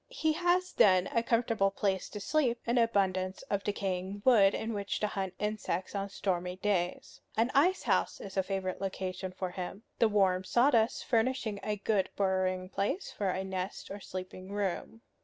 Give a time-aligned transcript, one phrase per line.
[0.09, 4.73] He has then a comfortable place to sleep, and an abundance of decaying wood in
[4.73, 7.21] which to hunt insects on stormy days.
[7.37, 12.09] An ice house is a favorite location for him, the warm sawdust furnishing a good
[12.15, 15.01] burrowing place for a nest or sleeping room.